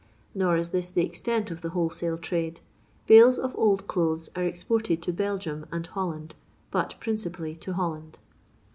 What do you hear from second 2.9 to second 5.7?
Bales of old clothes are exported to Belgium